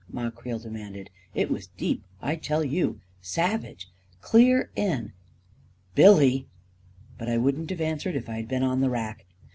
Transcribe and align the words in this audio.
"Ma 0.09 0.31
Creel 0.31 0.57
demanded." 0.57 1.11
It 1.35 1.51
was 1.51 1.67
deep, 1.67 2.03
I 2.23 2.35
tell 2.35 2.63
you— 2.63 3.01
savage— 3.35 3.87
clear 4.29 4.71
in! 4.75 5.13
Billy..." 5.93 6.47
But 7.19 7.29
I 7.29 7.37
wouldn't 7.37 7.69
have 7.69 7.81
answered 7.81 8.15
if 8.15 8.27
I 8.27 8.37
had 8.37 8.47
been 8.47 8.63
on 8.63 8.81
the 8.81 8.89
rack. 8.89 9.27